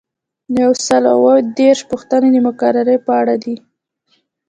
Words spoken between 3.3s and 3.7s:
ده.